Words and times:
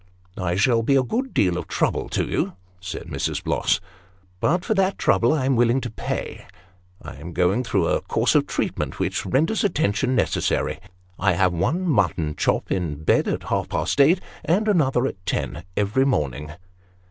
"I 0.39 0.55
shall 0.55 0.81
be 0.81 0.95
a 0.95 1.03
good 1.03 1.31
deal 1.31 1.59
of 1.59 1.67
trouble 1.67 2.09
to 2.09 2.25
you," 2.25 2.53
said 2.79 3.03
Mrs. 3.05 3.43
Bloss;" 3.43 3.79
but, 4.41 4.65
for 4.65 4.73
that 4.73 4.97
trouble 4.97 5.31
I 5.31 5.45
am 5.45 5.55
willing 5.55 5.79
to 5.81 5.91
pay. 5.91 6.47
I 7.03 7.17
am 7.17 7.33
going 7.33 7.63
through 7.63 7.85
a 7.85 8.01
course 8.01 8.33
of 8.33 8.47
treatment 8.47 8.97
which 8.99 9.27
renders 9.27 9.63
attention 9.63 10.15
necessary. 10.15 10.79
I 11.19 11.33
have 11.33 11.53
one 11.53 11.81
mutton 11.87 12.33
chop 12.35 12.71
in 12.71 13.03
bed 13.03 13.27
at 13.27 13.43
half 13.43 13.69
past 13.69 14.01
eight, 14.01 14.19
and 14.43 14.67
another 14.67 15.05
at 15.05 15.23
ten, 15.27 15.65
every 15.77 16.05
morning." 16.05 16.51